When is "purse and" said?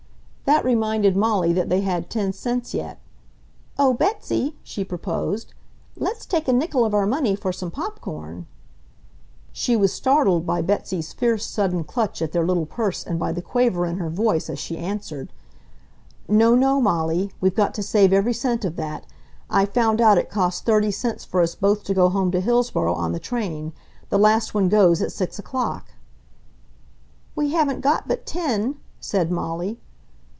12.65-13.17